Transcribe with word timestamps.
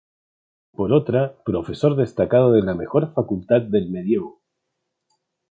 Por 0.71 0.93
otra, 0.93 1.35
profesor 1.45 1.95
destacado 1.95 2.53
de 2.53 2.63
la 2.63 2.73
mejor 2.73 3.13
Facultad 3.13 3.61
del 3.61 3.91
medievo. 3.91 4.41